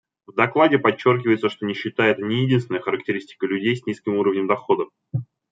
[0.25, 4.85] В докладе подчеркивается, что нищета— это не единственная характеристика людей с низким уровнем дохода.